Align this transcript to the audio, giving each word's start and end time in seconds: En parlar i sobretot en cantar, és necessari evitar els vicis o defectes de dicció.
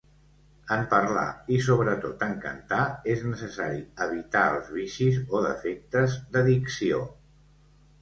En 0.75 0.79
parlar 0.93 1.25
i 1.55 1.59
sobretot 1.65 2.23
en 2.29 2.33
cantar, 2.47 2.81
és 3.17 3.23
necessari 3.27 3.85
evitar 4.09 4.45
els 4.57 4.75
vicis 4.81 5.23
o 5.29 5.47
defectes 5.51 6.21
de 6.37 6.49
dicció. 6.53 7.09